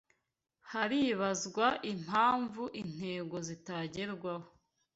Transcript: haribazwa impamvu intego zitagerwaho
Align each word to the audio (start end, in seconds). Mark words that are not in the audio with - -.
haribazwa 0.71 1.67
impamvu 1.91 2.63
intego 2.81 3.35
zitagerwaho 3.47 4.47